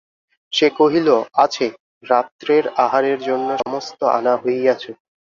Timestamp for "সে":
0.53-0.67